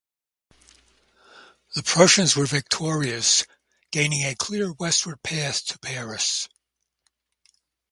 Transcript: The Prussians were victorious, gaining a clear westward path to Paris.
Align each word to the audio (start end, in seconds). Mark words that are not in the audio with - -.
The 1.75 1.83
Prussians 1.83 2.35
were 2.35 2.47
victorious, 2.47 3.45
gaining 3.91 4.25
a 4.25 4.33
clear 4.33 4.73
westward 4.73 5.21
path 5.21 5.63
to 5.67 5.77
Paris. 5.77 6.49